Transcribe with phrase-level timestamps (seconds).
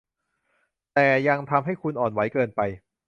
[0.93, 2.61] แต่ยังทำให้คุณอ่อนไหวเกินไป